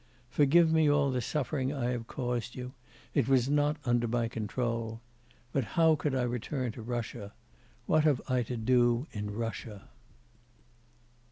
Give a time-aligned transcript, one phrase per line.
[0.31, 2.73] Forgive me all the suffering I have caused you;
[3.13, 4.99] it was not under my control.
[5.51, 7.33] But how could I return to Russia;
[7.85, 9.89] What have I to do in Russia?